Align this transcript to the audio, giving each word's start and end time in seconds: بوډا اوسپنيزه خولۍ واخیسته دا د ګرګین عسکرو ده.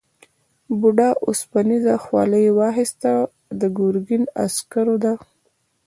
بوډا 0.79 1.09
اوسپنيزه 1.25 1.95
خولۍ 2.03 2.45
واخیسته 2.59 3.11
دا 3.25 3.27
د 3.59 3.61
ګرګین 3.77 4.23
عسکرو 4.43 4.95
ده. 5.03 5.13